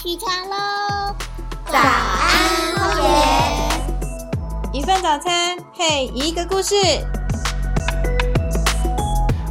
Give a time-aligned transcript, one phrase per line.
[0.00, 1.12] 起床喽！
[1.66, 4.78] 早安，荒野。
[4.78, 6.76] 一份早餐配一个故事。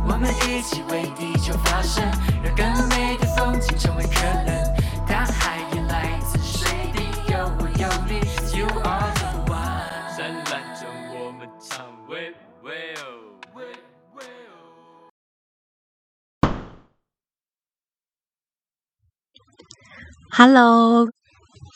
[0.07, 2.01] 我们一起为地球发声，
[2.41, 4.55] 让更美的风景成为可能。
[5.05, 8.21] 大海也来自水滴，有我有你
[8.57, 10.15] ，You are the one。
[10.15, 12.33] 灿烂中我们唱喂
[12.63, 12.96] 喂哦，喂
[20.29, 21.07] Hello，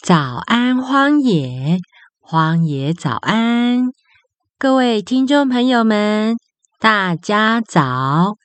[0.04, 1.80] 早安，荒野，
[2.20, 3.92] 荒野早安，
[4.60, 6.36] 各位听众朋友们，
[6.80, 8.36] 大家早！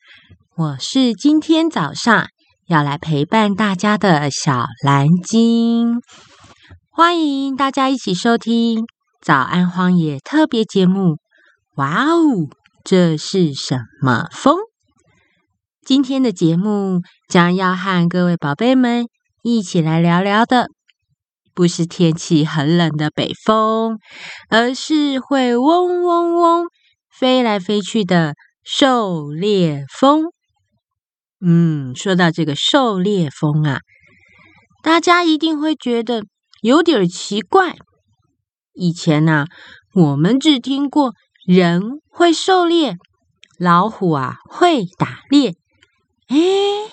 [0.56, 2.28] 我是今天早上
[2.66, 6.00] 要来陪伴大家的小蓝鲸，
[6.90, 8.82] 欢迎大家一起收听
[9.20, 11.16] 《早安荒野》特别节目。
[11.74, 12.48] 哇哦，
[12.84, 14.56] 这是什么风？
[15.84, 19.06] 今天的节目将要和各位宝贝们。
[19.48, 20.66] 一起来聊聊的，
[21.54, 24.00] 不是天气很冷的北风，
[24.50, 26.64] 而是会嗡嗡嗡
[27.16, 30.24] 飞来飞去的狩猎风。
[31.40, 33.78] 嗯，说到这个狩猎风啊，
[34.82, 36.24] 大家一定会觉得
[36.60, 37.76] 有点奇怪。
[38.74, 39.46] 以前呢、
[39.94, 41.12] 我们只听过
[41.46, 42.96] 人会狩猎，
[43.60, 45.54] 老虎啊会打猎。
[46.30, 46.88] 诶，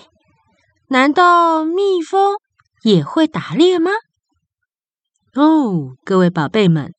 [0.94, 2.36] 难道蜜蜂？
[2.84, 3.90] 也会打猎吗？
[5.34, 6.94] 哦，各位宝贝们，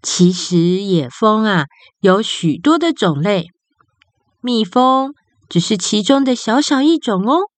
[0.00, 1.64] 其实野蜂啊
[1.98, 3.48] 有许多的种类，
[4.40, 5.12] 蜜蜂
[5.48, 7.50] 只是其中的小小一种哦。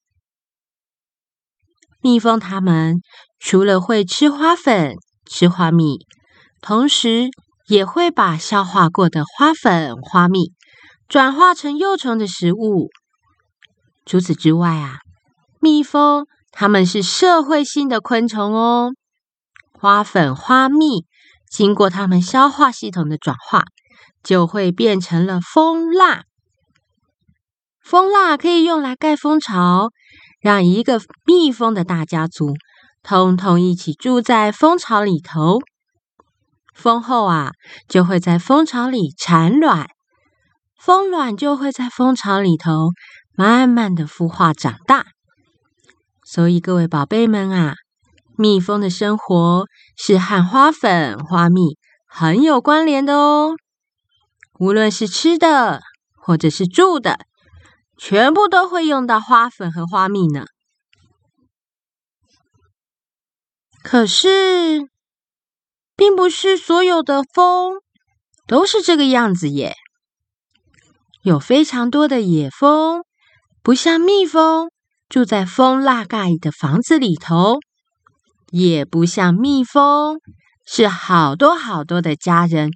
[2.01, 3.03] 蜜蜂它们
[3.39, 4.95] 除了会吃花粉、
[5.27, 5.99] 吃花蜜，
[6.63, 7.29] 同时
[7.67, 10.53] 也会把消化过的花粉、花蜜
[11.07, 12.89] 转化成幼虫的食物。
[14.07, 15.01] 除此之外啊，
[15.79, 16.27] 蜜蜂。
[16.51, 18.91] 它们是社会性的昆虫哦，
[19.73, 21.07] 花粉、花蜜
[21.49, 23.63] 经过它们消化系统的转化，
[24.25, 26.25] 就会变成了蜂蜡。
[27.81, 29.91] 蜂蜡可以用来盖蜂巢，
[30.41, 32.57] 让一个蜜蜂的大家族
[33.05, 35.61] 通通一起住在蜂巢里头。
[36.75, 37.53] 蜂后啊，
[37.87, 39.87] 就会在蜂巢里产卵，
[40.77, 42.89] 蜂卵就会在蜂巢里头
[43.37, 45.07] 慢慢的孵化长大。
[46.31, 47.77] 所以，各位宝贝们啊，
[48.37, 49.65] 蜜蜂的生活
[49.97, 53.57] 是和花粉、花蜜很有关联的哦。
[54.59, 55.81] 无论是吃的，
[56.21, 57.21] 或者是住的，
[57.97, 60.45] 全部都会用到花粉和花蜜呢。
[63.83, 64.87] 可是，
[65.97, 67.81] 并不是所有的蜂
[68.47, 69.75] 都是这个样子耶。
[71.23, 73.03] 有非常多的野蜂，
[73.63, 74.71] 不像蜜蜂。
[75.09, 77.61] 住在蜂蜡盖的房子里头，
[78.51, 80.19] 也不像蜜蜂，
[80.67, 82.71] 是好多好多的家人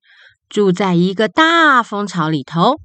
[0.49, 2.77] 住在一个大蜂巢里头。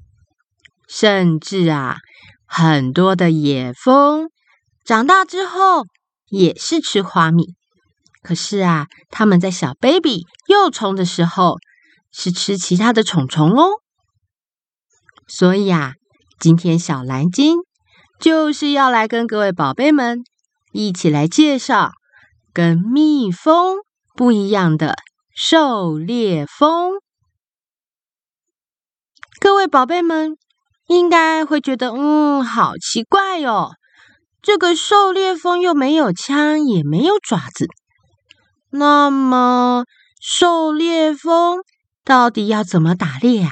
[0.90, 1.98] 甚至啊，
[2.46, 4.30] 很多的野蜂
[4.84, 5.86] 长大之后
[6.30, 7.56] 也是吃花蜜。
[8.22, 11.58] 可是啊，它们在小 baby 幼虫的时候
[12.12, 13.82] 是吃其他的虫虫哦。
[15.26, 15.94] 所以啊，
[16.38, 17.67] 今天小蓝鲸。
[18.20, 20.24] 就是要来跟各位宝贝们
[20.72, 21.92] 一起来介绍
[22.52, 23.78] 跟蜜蜂
[24.16, 24.96] 不一样的
[25.36, 26.94] 狩猎蜂。
[29.40, 30.36] 各位宝贝们
[30.88, 33.74] 应该会觉得，嗯，好奇怪哟！
[34.42, 37.68] 这个狩猎蜂又没有枪，也没有爪子，
[38.72, 39.86] 那么
[40.20, 41.60] 狩猎蜂
[42.04, 43.52] 到底要怎么打猎啊？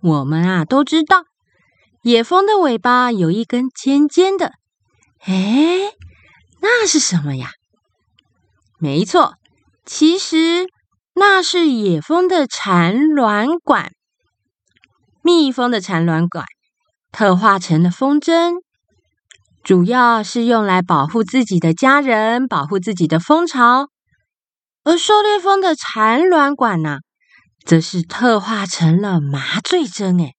[0.00, 1.24] 我们啊都知道。
[2.06, 4.52] 野蜂的尾巴有一根尖尖的，
[5.24, 5.90] 哎，
[6.60, 7.50] 那是什么呀？
[8.78, 9.34] 没错，
[9.84, 10.68] 其实
[11.16, 13.90] 那是野蜂的产卵管。
[15.20, 16.44] 蜜蜂的产卵管
[17.10, 18.52] 特化成了风筝，
[19.64, 23.88] 主要是用来保护自己的家人、保护自己的蜂巢。
[24.84, 26.98] 而狩猎蜂的产卵管呢，
[27.64, 30.35] 则是特化成了麻醉针，哎。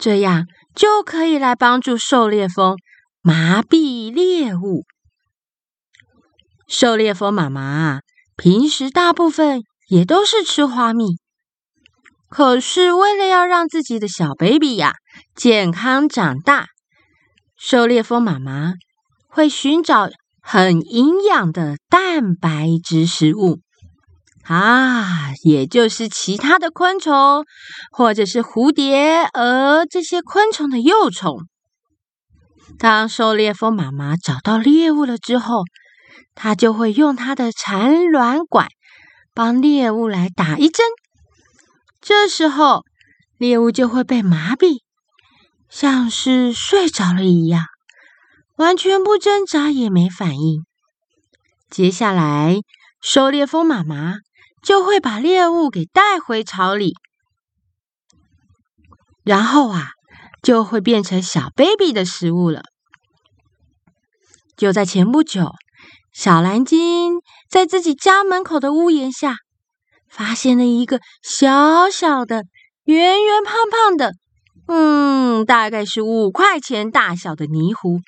[0.00, 2.76] 这样就可以来帮助狩猎蜂
[3.20, 4.84] 麻痹猎物。
[6.66, 8.00] 狩猎蜂妈妈
[8.34, 11.18] 平时大部分也都是吃花蜜，
[12.30, 14.94] 可是为了要让自己的小 baby 呀
[15.34, 16.68] 健康长大，
[17.58, 18.72] 狩猎蜂妈妈
[19.28, 20.08] 会寻找
[20.40, 23.58] 很营养的蛋白质食物。
[24.52, 27.44] 啊，也就是其他的昆虫，
[27.92, 31.46] 或者是蝴蝶、蛾这些昆虫的幼虫。
[32.76, 35.62] 当狩猎蜂妈妈找到猎物了之后，
[36.34, 38.66] 它就会用它的产卵管
[39.34, 40.84] 帮猎物来打一针。
[42.00, 42.82] 这时候，
[43.38, 44.80] 猎物就会被麻痹，
[45.68, 47.66] 像是睡着了一样，
[48.56, 50.64] 完全不挣扎也没反应。
[51.70, 52.56] 接下来，
[53.00, 54.16] 狩猎蜂妈妈
[54.62, 56.94] 就会把猎物给带回巢里，
[59.24, 59.88] 然后啊，
[60.42, 62.62] 就会变成小 baby 的食物了。
[64.56, 65.52] 就在前不久，
[66.12, 69.36] 小蓝鲸在自己家门口的屋檐下，
[70.08, 72.44] 发现了一个小小的、
[72.84, 74.12] 圆圆胖胖的，
[74.66, 78.00] 嗯，大概是五块钱大小的泥壶。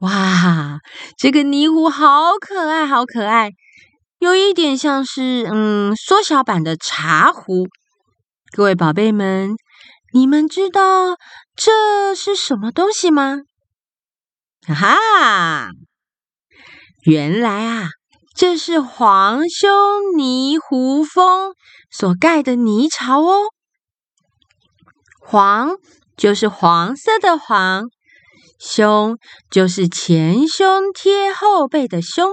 [0.00, 0.80] 哇，
[1.16, 3.52] 这个泥壶好可爱，好可爱，
[4.24, 7.68] 有一点像是嗯缩小版的茶壶。
[8.56, 9.54] 各位宝贝们，
[10.14, 11.16] 你们知道
[11.54, 13.40] 这是什么东西吗？
[14.66, 15.68] 哈哈，
[17.04, 17.90] 原来啊，
[18.34, 21.52] 这是黄胸泥狐蜂
[21.90, 23.42] 所盖的泥巢哦。
[25.20, 25.76] 黄
[26.16, 27.82] 就是黄色的黄，
[28.58, 29.18] 胸
[29.50, 32.30] 就是前胸贴后背的胸，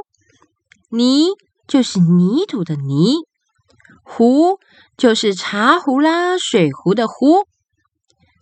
[0.90, 1.28] 泥
[1.72, 3.16] 就是泥土的泥，
[4.04, 4.60] 壶
[4.98, 7.46] 就是茶壶啦、水壶的壶。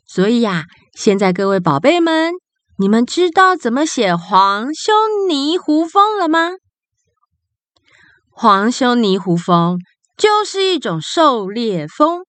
[0.07, 0.63] 所以呀，
[0.95, 2.33] 现在各位宝贝们。
[2.79, 6.53] 你们知道怎么写黄胸泥狐蜂了吗？
[8.31, 9.77] 黄胸泥狐蜂
[10.17, 12.23] 就是一种狩猎蜂，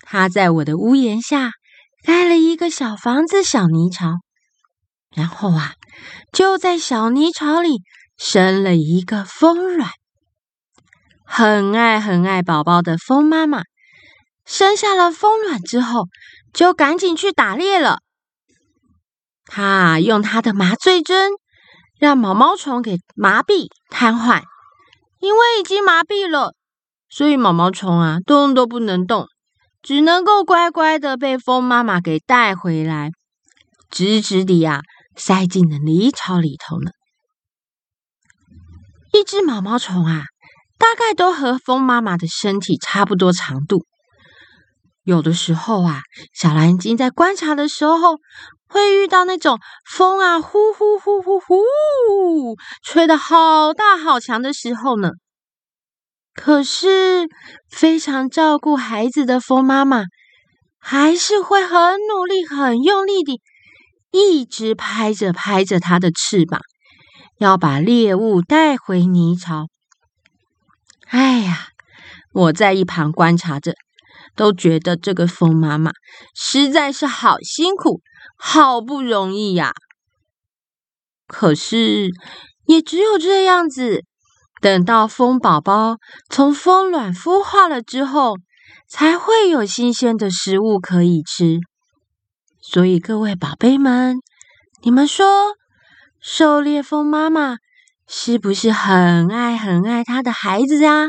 [0.00, 1.52] 它在我的屋檐下
[2.02, 4.14] 盖了一个小房子、小泥巢，
[5.14, 5.74] 然后啊，
[6.32, 7.82] 就在小泥巢里
[8.16, 9.90] 生了一个蜂卵。
[11.30, 13.62] 很爱很爱宝宝的蜂妈妈，
[14.46, 16.08] 生下了蜂卵之后，
[16.54, 17.98] 就赶紧去打猎了。
[19.44, 21.32] 他用他的麻醉针
[21.98, 24.42] 让毛毛虫给麻痹瘫痪，
[25.20, 26.54] 因为已经麻痹了，
[27.10, 29.28] 所以毛毛虫啊动都不能动，
[29.82, 33.10] 只能够乖乖的被蜂妈妈给带回来，
[33.90, 34.80] 直直的呀
[35.14, 36.90] 塞进了泥巢里头呢。
[39.12, 40.24] 一只毛毛虫啊，
[40.78, 43.84] 大概都和风妈妈的身体差不多长度。
[45.02, 46.02] 有的时候啊，
[46.32, 48.16] 小蓝鲸在观察的时候。
[48.70, 49.58] 会遇到那种
[49.90, 52.54] 风啊，呼呼呼呼呼，
[52.84, 55.12] 吹得好大好强的时候呢。
[56.34, 57.30] 可是
[57.70, 60.02] 非常照顾孩子的风妈妈，
[60.78, 63.40] 还是会很努力、很用力的，
[64.12, 66.60] 一直拍着拍着它的翅膀，
[67.38, 69.68] 要把猎物带回泥巢。
[71.08, 71.68] 哎呀，
[72.32, 73.74] 我在一旁观察着，
[74.34, 75.92] 都觉得这个风妈妈
[76.34, 78.00] 实在是好辛苦。
[78.40, 79.72] 好不容易呀，
[81.26, 82.10] 可是
[82.66, 84.04] 也只有这样子，
[84.60, 85.96] 等到蜂宝宝
[86.30, 88.36] 从蜂卵孵化了之后，
[88.88, 91.58] 才会有新鲜的食物可以吃。
[92.62, 94.20] 所以各位宝贝们，
[94.82, 95.56] 你们说，
[96.20, 97.56] 狩猎蜂妈妈
[98.10, 101.08] 是不是很爱很爱他的孩子啊？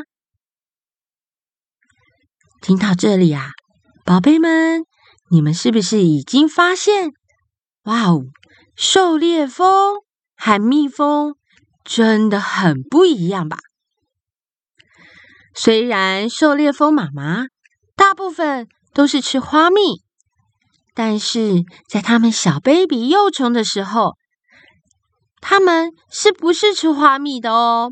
[2.62, 3.52] 听到这里啊，
[4.04, 4.84] 宝贝们，
[5.32, 7.12] 你们是不是已经发现？
[7.84, 8.24] 哇哦，
[8.76, 9.96] 狩猎蜂
[10.36, 11.36] 和蜜蜂
[11.86, 13.58] 真的很不一样吧？
[15.56, 17.46] 虽然狩猎蜂妈妈
[17.96, 20.04] 大部分都是吃花蜜，
[20.94, 24.18] 但是在它们小 baby 幼虫的时候，
[25.42, 27.92] 它们是不是吃花蜜的哦？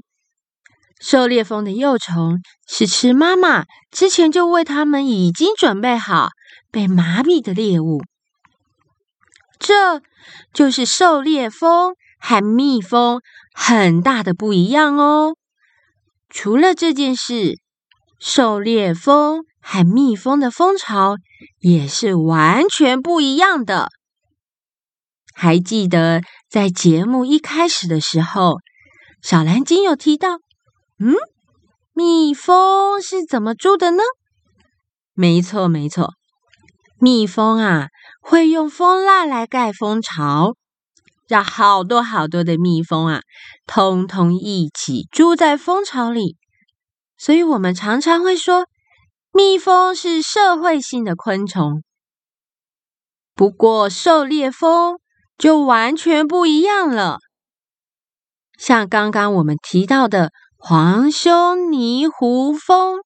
[1.00, 6.30] 狩猎蜂的幼虫是吃妈妈之前就为它们已经准备好
[6.72, 8.02] 被麻痹的猎物。
[9.60, 10.02] 这
[10.54, 13.22] 就是狩猎蜂和蜜蜂
[13.54, 15.36] 很大的不一样哦。
[16.30, 17.60] 除了这件事，
[18.20, 21.18] 狩猎蜂和蜜蜂的蜂巢
[21.60, 23.90] 也是完全不一样的。
[25.40, 28.58] 还记得在节目一开始的时候，
[29.22, 30.38] 小蓝鲸有提到，
[30.98, 31.14] 嗯，
[31.94, 34.02] 蜜蜂是怎么住的呢？
[35.14, 36.16] 没错，没错，
[37.00, 37.90] 蜜蜂啊。
[38.20, 40.56] 会用蜂蜡来盖蜂巢，
[41.28, 43.22] 让好多好多的蜜蜂啊，
[43.68, 46.36] 通通一起住在蜂巢里。
[47.16, 48.66] 所以，我们常常会说，
[49.32, 51.84] 蜜蜂是社会性的昆虫。
[53.34, 55.00] 不过，狩猎蜂
[55.38, 57.20] 就完全不一样了。
[58.58, 63.02] 像刚刚我们提到的黄胸泥狐蜂，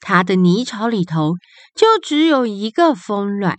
[0.00, 1.34] 它的泥巢里头
[1.74, 3.56] 就只有一个蜂卵。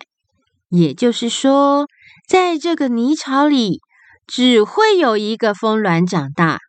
[0.69, 1.87] 也就是说，
[2.27, 3.79] 在这个泥巢里，
[4.25, 6.59] 只会有一个蜂卵长大，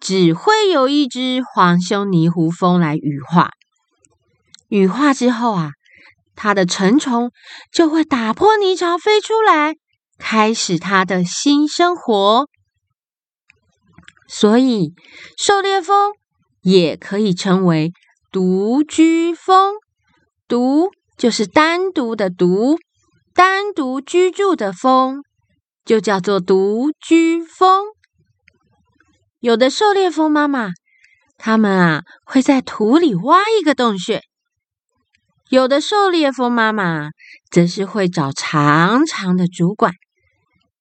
[0.00, 3.50] 只会有一只黄胸泥狐蜂来羽化。
[4.68, 5.70] 羽化之后啊，
[6.36, 7.30] 它的成虫
[7.72, 9.74] 就会打破泥巢飞出来，
[10.20, 12.46] 开始它的新生活。
[14.28, 14.94] 所以，
[15.36, 16.12] 狩猎蜂
[16.62, 17.92] 也可以称为
[18.30, 19.74] 独居蜂。
[20.46, 22.78] 独就是单独的独，
[23.34, 25.22] 单独居住的蜂，
[25.84, 27.86] 就叫做独居蜂。
[29.40, 30.70] 有的狩猎蜂妈妈，
[31.38, 34.20] 它们啊会在土里挖一个洞穴；
[35.48, 37.10] 有的狩猎蜂妈妈，
[37.50, 39.94] 则是会找长长的竹管，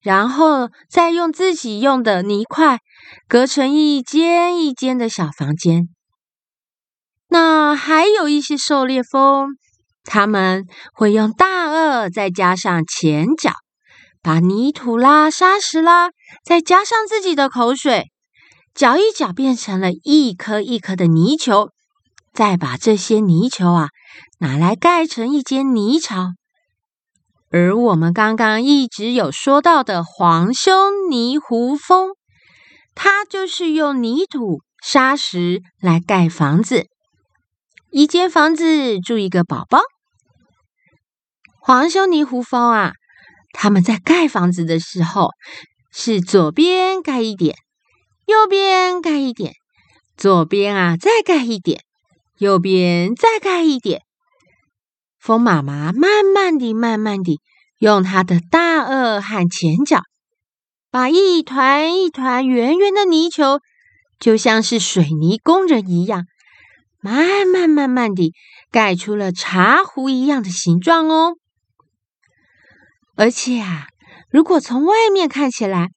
[0.02, 2.80] 然后再用自己用的泥块
[3.28, 5.90] 隔成一间一间的小房间。
[7.28, 9.50] 那还有一些狩猎蜂，
[10.04, 13.52] 他们会用大颚再加上前脚，
[14.24, 16.10] 把泥土啦、沙石啦，
[16.44, 18.06] 再加上自己的口水，
[18.74, 21.70] 搅一搅，变成了一颗一颗的泥球，
[22.34, 23.90] 再把这些泥球啊
[24.40, 26.30] 拿来盖成一间泥巢。
[27.52, 32.10] 而我们刚刚一直有说到的黄胸泥狐蜂，
[32.94, 36.86] 它就是用泥土、沙石来盖房子。
[37.90, 39.80] 一间房子住一个宝宝，
[41.60, 42.92] 黄胸泥狐蜂啊，
[43.52, 45.32] 他们在盖房子的时候
[45.92, 47.56] 是左边盖一点，
[48.28, 49.54] 右边盖一点，
[50.16, 51.82] 左边啊再盖一点，
[52.38, 54.04] 右边再盖一点。
[55.20, 57.40] 风妈妈慢慢地、慢慢地
[57.78, 60.02] 用它的大颚和前脚，
[60.90, 63.60] 把一团一团圆圆的泥球，
[64.20, 66.26] 就像是水泥工人一样。
[67.02, 68.34] 慢慢慢慢地
[68.72, 71.36] 盖出了茶壶一样的形状哦，
[73.16, 73.88] 而且啊，
[74.30, 75.92] 如果从外面看起来，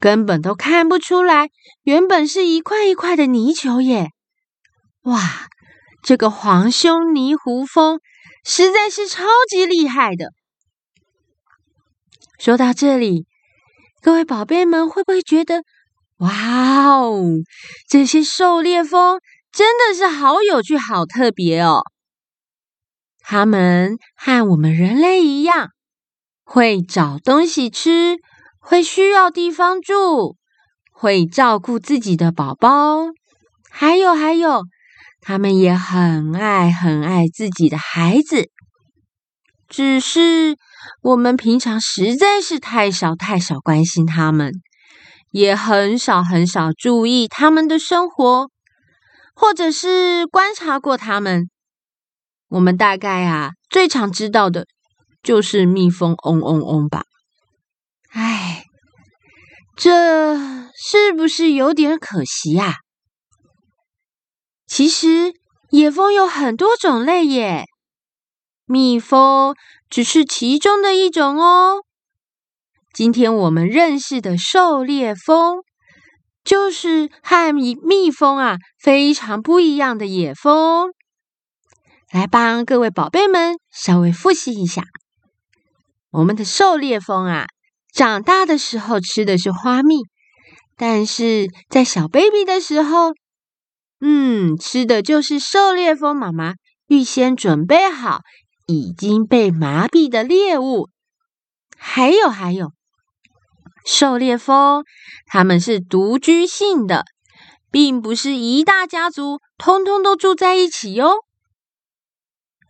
[0.00, 1.50] 根本都看不出来，
[1.82, 4.10] 原本是一块一块的泥球耶！
[5.02, 5.48] 哇，
[6.02, 8.00] 这个黄胸泥狐蜂
[8.44, 10.32] 实在是超级厉害的。
[12.38, 13.26] 说到这里，
[14.00, 15.62] 各位宝贝们会不会觉得，
[16.18, 17.20] 哇哦，
[17.88, 19.20] 这些狩猎蜂？
[19.50, 21.80] 真的是好有趣、好特别哦！
[23.20, 25.70] 他们和我们人类一样，
[26.44, 28.18] 会找东西吃，
[28.60, 30.36] 会需要地方住，
[30.92, 33.06] 会照顾自己的宝宝，
[33.70, 34.62] 还有还有，
[35.28, 38.48] 他们也很爱很爱自己的孩子。
[39.68, 40.56] 只是
[41.02, 44.54] 我们平常实在是太少太少关心他们，
[45.30, 48.48] 也很少很少注意他们的生活。
[49.34, 51.50] 或者是观察过它们，
[52.48, 54.64] 我们大概啊最常知道的
[55.22, 57.02] 就是蜜蜂嗡嗡嗡吧。
[58.12, 58.64] 唉，
[59.76, 60.38] 这
[60.74, 62.76] 是不是有点可惜呀？
[64.68, 65.32] 其实
[65.70, 67.64] 野蜂有很多种类耶，
[68.66, 69.56] 蜜蜂
[69.90, 71.82] 只是其中的一种哦。
[72.92, 75.64] 今天我们认识的狩猎蜂。
[76.44, 80.94] 就是和蜜蜂啊非常不一样的野蜂，
[82.10, 84.82] 来帮各位宝贝们稍微复习一下。
[86.10, 87.44] 我们的狩猎蜂啊，
[87.92, 89.96] 长大的时候吃的是花蜜，
[90.74, 93.12] 但是在小 baby 的时候，
[94.00, 96.54] 嗯，吃的就是狩猎蜂妈妈
[96.86, 98.20] 预先准备好
[98.66, 100.88] 已经被麻痹的猎物。
[101.76, 102.72] 还有还有。
[103.84, 104.84] 狩猎蜂，
[105.26, 107.04] 他们是独居性的，
[107.70, 111.24] 并不是一大家族通通都住在一起哟。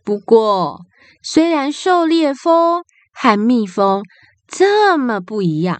[0.03, 0.81] 不过，
[1.21, 2.83] 虽然狩猎蜂
[3.13, 4.03] 和蜜蜂
[4.47, 5.79] 这么不一样，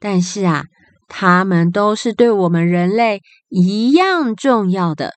[0.00, 0.64] 但是啊，
[1.06, 5.14] 它们都是对我们人类一样重要的。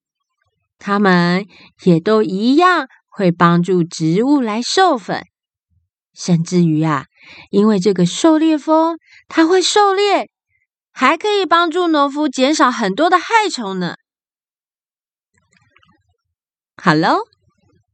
[0.77, 1.45] 它们
[1.83, 5.23] 也都一样会帮助植物来授粉，
[6.13, 7.05] 甚至于啊。
[7.51, 10.29] 因为这个狩猎蜂，它会狩猎，
[10.91, 13.95] 还可以帮助农夫减少很多的害虫呢。
[16.77, 17.19] 好喽，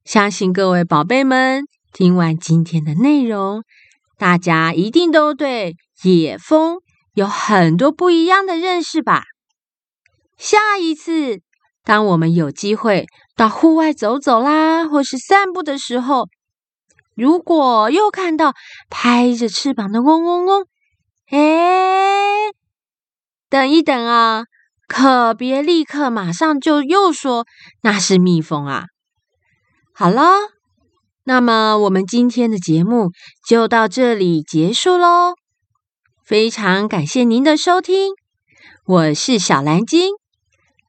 [0.04, 3.64] 相信各位宝贝们听完今天的内容，
[4.18, 6.78] 大家一定都对野蜂
[7.14, 9.24] 有很多不一样的认识吧？
[10.38, 11.42] 下一次，
[11.84, 16.28] 当我们有机会到户外走走啦，或是散步的时候，
[17.16, 18.54] 如果又看到
[18.90, 20.66] 拍着翅膀的嗡嗡嗡，
[21.30, 22.52] 哎，
[23.50, 24.44] 等一等啊，
[24.88, 27.46] 可别立刻马上就又说
[27.82, 28.86] 那是蜜蜂啊！
[29.94, 30.34] 好了，
[31.24, 33.12] 那么我们今天的节目
[33.48, 35.36] 就到这里结束喽。
[36.26, 38.14] 非常感谢您的收听，
[38.86, 40.12] 我是小蓝鲸。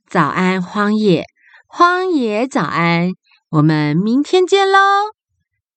[0.08, 1.24] 早安，荒野，
[1.66, 3.10] 荒野早安，
[3.50, 4.78] 我们明天见喽，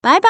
[0.00, 0.28] 拜拜。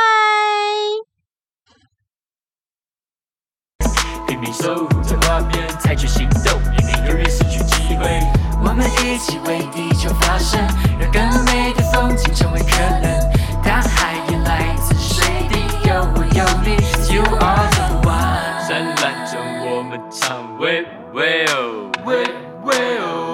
[4.26, 8.20] 拼命守护着画面，采取行动，以免永远失去机会。
[8.64, 10.58] 我们一起为地球发声，
[10.98, 13.30] 让更美的风景成为可能。
[13.62, 16.76] 大海也来自水滴，有我有你
[17.14, 18.66] ，You are the one。
[18.66, 19.38] 灿烂中
[19.68, 22.24] 我们唱，喂喂哦，喂
[22.64, 23.29] 喂哦。